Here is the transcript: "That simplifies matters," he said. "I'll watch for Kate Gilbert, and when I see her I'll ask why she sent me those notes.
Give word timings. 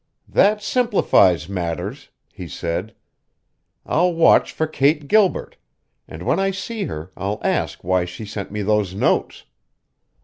"That 0.27 0.63
simplifies 0.63 1.47
matters," 1.47 2.09
he 2.33 2.47
said. 2.47 2.95
"I'll 3.85 4.15
watch 4.15 4.51
for 4.51 4.65
Kate 4.65 5.07
Gilbert, 5.07 5.57
and 6.07 6.23
when 6.23 6.39
I 6.39 6.49
see 6.49 6.85
her 6.85 7.11
I'll 7.15 7.39
ask 7.43 7.83
why 7.83 8.05
she 8.05 8.25
sent 8.25 8.49
me 8.51 8.63
those 8.63 8.95
notes. 8.95 9.45